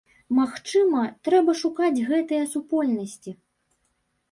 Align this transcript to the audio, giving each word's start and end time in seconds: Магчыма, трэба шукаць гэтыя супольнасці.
Магчыма, 0.37 1.01
трэба 1.27 1.51
шукаць 1.61 2.03
гэтыя 2.09 2.49
супольнасці. 2.57 3.31